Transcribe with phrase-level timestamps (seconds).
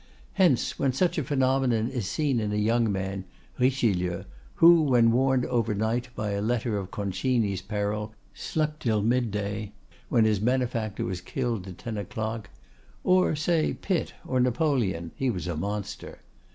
[0.33, 4.23] "Hence, when such a phenomenon is seen in a young man—Richelieu,
[4.55, 9.73] who, when warned overnight by a letter of Concini's peril, slept till midday,
[10.09, 15.55] when his benefactor was killed at ten o'clock—or say Pitt, or Napoleon, he was a
[15.55, 16.17] monster.